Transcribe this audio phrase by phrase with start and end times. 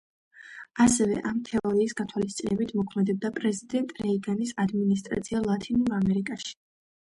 [0.85, 6.61] ასევე, ამ თეორიის გათვალისწინებით მოქმედებდა პრეზიდენტ რეიგანის ადმინისტრაცია ლათინურ ამერიკაში.